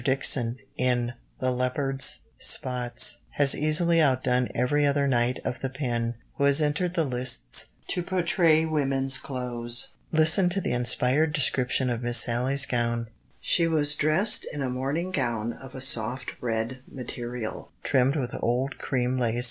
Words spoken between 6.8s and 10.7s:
the lists to portray women's clothes. Listen to